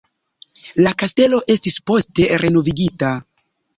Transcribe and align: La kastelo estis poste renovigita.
La 0.85 0.93
kastelo 1.03 1.41
estis 1.55 1.77
poste 1.91 2.27
renovigita. 2.45 3.13